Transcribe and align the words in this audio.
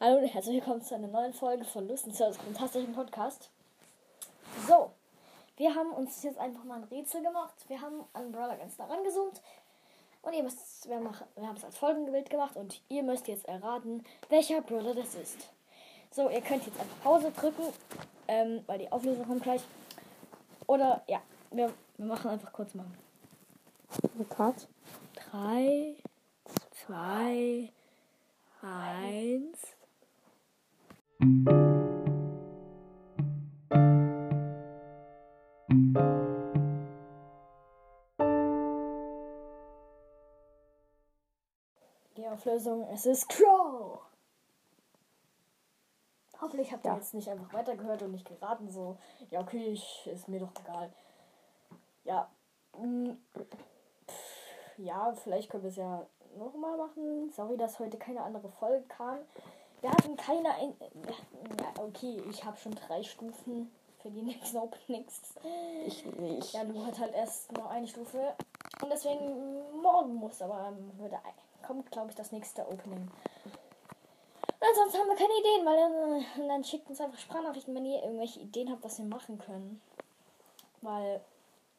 Hallo 0.00 0.18
und 0.18 0.28
herzlich 0.28 0.54
willkommen 0.54 0.80
zu 0.80 0.94
einer 0.94 1.08
neuen 1.08 1.32
Folge 1.32 1.64
von 1.64 1.88
Lust 1.88 2.06
und 2.06 2.14
Service 2.14 2.36
fantastischen 2.36 2.94
Podcast. 2.94 3.50
So, 4.68 4.92
wir 5.56 5.74
haben 5.74 5.90
uns 5.90 6.22
jetzt 6.22 6.38
einfach 6.38 6.62
mal 6.62 6.76
ein 6.76 6.84
Rätsel 6.84 7.20
gemacht. 7.20 7.52
Wir 7.66 7.80
haben 7.80 8.04
an 8.12 8.30
Brawler 8.30 8.56
ganz 8.56 8.78
nah 8.78 8.84
rangezoomt. 8.84 9.42
Und 10.22 10.34
ihr 10.34 10.44
müsst, 10.44 10.88
wir, 10.88 11.00
machen, 11.00 11.26
wir 11.34 11.48
haben 11.48 11.56
es 11.56 11.64
als 11.64 11.76
Folgenbild 11.76 12.30
gemacht 12.30 12.56
und 12.56 12.80
ihr 12.88 13.02
müsst 13.02 13.26
jetzt 13.26 13.48
erraten, 13.48 14.04
welcher 14.28 14.60
Brawler 14.60 14.94
das 14.94 15.16
ist. 15.16 15.48
So, 16.12 16.30
ihr 16.30 16.42
könnt 16.42 16.64
jetzt 16.64 16.78
einfach 16.78 17.02
Pause 17.02 17.32
drücken, 17.32 17.64
ähm, 18.28 18.62
weil 18.68 18.78
die 18.78 18.92
Auflösung 18.92 19.26
kommt 19.26 19.42
gleich. 19.42 19.62
Oder, 20.68 21.02
ja, 21.08 21.20
wir, 21.50 21.74
wir 21.96 22.06
machen 22.06 22.30
einfach 22.30 22.52
kurz 22.52 22.72
mal. 22.72 22.86
Cut. 24.28 24.68
3, 25.32 25.96
2, 26.86 27.72
1. 28.62 29.77
Die 31.20 31.26
Auflösung, 42.28 42.86
es 42.92 43.04
ist 43.04 43.28
Crow. 43.28 44.00
Hoffentlich 46.40 46.72
habt 46.72 46.84
ihr 46.84 46.92
Ja. 46.92 46.96
jetzt 46.96 47.14
nicht 47.14 47.28
einfach 47.28 47.52
weitergehört 47.52 48.02
und 48.02 48.12
nicht 48.12 48.28
geraten, 48.28 48.70
so, 48.70 48.96
ja, 49.30 49.40
okay, 49.40 49.72
ich, 49.72 50.06
ist 50.06 50.28
mir 50.28 50.38
doch 50.38 50.52
egal. 50.62 50.92
Ja, 52.04 52.30
mm, 52.76 53.10
ja, 54.76 55.12
vielleicht 55.14 55.50
können 55.50 55.64
wir 55.64 55.70
es 55.70 55.76
ja 55.76 56.06
nochmal 56.36 56.76
machen. 56.76 57.32
Sorry, 57.32 57.56
dass 57.56 57.80
heute 57.80 57.98
keine 57.98 58.22
andere 58.22 58.48
Folge 58.48 58.86
kam. 58.86 59.18
Wir 59.80 59.90
hatten 59.90 60.16
keine 60.16 60.54
ein 60.54 60.74
ja, 61.60 61.82
okay, 61.82 62.22
ich 62.30 62.44
habe 62.44 62.56
schon 62.56 62.74
drei 62.74 63.02
Stufen 63.02 63.70
für 64.00 64.10
die 64.10 64.22
nächsten 64.22 64.56
Openings. 64.56 65.34
Ich 65.86 66.04
nicht. 66.04 66.52
Ja, 66.52 66.64
du 66.64 66.84
hast 66.84 66.98
halt 66.98 67.14
erst 67.14 67.52
noch 67.52 67.70
eine 67.70 67.86
Stufe. 67.86 68.34
Und 68.82 68.90
deswegen 68.90 69.80
morgen 69.82 70.14
muss, 70.14 70.40
aber 70.42 70.68
ähm, 70.68 70.98
würde 70.98 71.18
kommt, 71.66 71.90
glaube 71.90 72.10
ich, 72.10 72.16
das 72.16 72.32
nächste 72.32 72.66
Opening. 72.66 73.10
Und 74.60 74.66
ansonsten 74.68 74.98
haben 74.98 75.08
wir 75.08 75.16
keine 75.16 75.38
Ideen, 75.38 75.66
weil 75.66 75.76
dann, 75.76 76.42
und 76.42 76.48
dann 76.48 76.64
schickt 76.64 76.88
uns 76.88 77.00
einfach 77.00 77.18
Sprachnachrichten, 77.18 77.74
wenn 77.74 77.84
ihr 77.84 78.02
irgendwelche 78.02 78.40
Ideen 78.40 78.70
habt, 78.70 78.82
was 78.82 78.98
wir 78.98 79.04
machen 79.04 79.38
können. 79.38 79.80
Weil, 80.80 81.20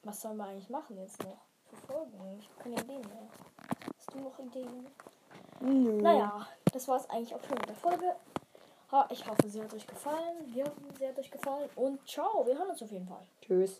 was 0.03 0.21
sollen 0.21 0.37
wir 0.37 0.45
eigentlich 0.45 0.69
machen 0.69 0.97
jetzt 0.97 1.21
noch 1.23 1.37
für 1.69 1.75
Folgen? 1.75 2.39
Ich 2.39 2.49
habe 2.49 2.63
keine 2.63 2.75
Ideen 2.75 3.01
mehr. 3.01 3.27
Hast 3.97 4.13
du 4.13 4.19
noch 4.19 4.39
Ideen? 4.39 4.87
Nö. 5.61 6.01
Naja, 6.01 6.47
das 6.71 6.87
war 6.87 6.97
es 6.97 7.09
eigentlich 7.09 7.33
auch 7.35 7.43
schon 7.43 7.57
mit 7.57 7.67
der 7.67 7.75
Folge. 7.75 8.15
Ich 9.11 9.27
hoffe, 9.27 9.47
sie 9.47 9.61
hat 9.61 9.73
euch 9.73 9.85
gefallen. 9.85 10.37
Wir 10.47 10.65
hoffen, 10.65 10.87
sie 10.97 11.07
hat 11.07 11.17
euch 11.19 11.29
gefallen. 11.29 11.69
Und 11.75 12.07
ciao, 12.07 12.45
wir 12.45 12.57
hören 12.57 12.69
uns 12.69 12.81
auf 12.81 12.91
jeden 12.91 13.07
Fall. 13.07 13.21
Tschüss. 13.41 13.77